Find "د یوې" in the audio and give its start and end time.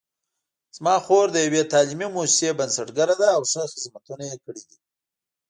1.31-1.61